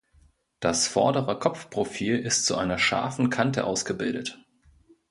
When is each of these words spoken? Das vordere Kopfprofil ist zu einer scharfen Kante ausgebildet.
Das 0.61 0.87
vordere 0.87 1.37
Kopfprofil 1.37 2.17
ist 2.17 2.47
zu 2.47 2.57
einer 2.57 2.79
scharfen 2.79 3.29
Kante 3.29 3.65
ausgebildet. 3.65 4.43